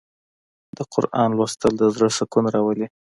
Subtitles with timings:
[0.77, 2.87] د قرآن لوستل د زړه سکون راولي.